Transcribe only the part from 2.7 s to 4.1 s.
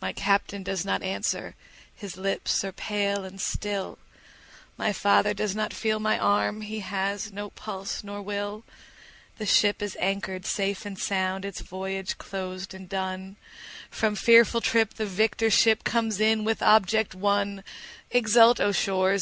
pale and still,